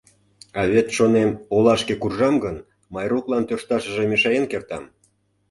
[0.59, 2.55] А вет, шонем, олашке куржам гын,
[2.93, 4.83] Майруклан тӧршташыже мешаен кертам.